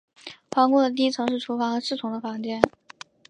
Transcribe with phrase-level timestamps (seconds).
[0.49, 2.59] 皇宫的第一层是厨房和侍从的房间。